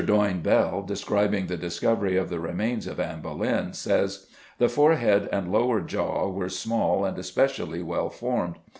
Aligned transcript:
Doyne 0.03 0.41
Bell, 0.41 0.81
describing 0.81 1.45
the 1.45 1.57
discovery 1.57 2.17
of 2.17 2.31
the 2.31 2.39
remains 2.39 2.87
of 2.87 2.99
Anne 2.99 3.21
Boleyn, 3.21 3.73
says, 3.73 4.25
"The 4.57 4.67
forehead 4.67 5.29
and 5.31 5.51
lower 5.51 5.79
jaw 5.79 6.27
were 6.27 6.49
small 6.49 7.05
and 7.05 7.15
especially 7.19 7.83
well 7.83 8.09
formed. 8.09 8.55